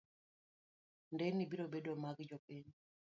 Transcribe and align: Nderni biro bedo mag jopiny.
Nderni 1.13 1.45
biro 1.51 1.65
bedo 1.75 1.93
mag 2.03 2.17
jopiny. 2.29 2.65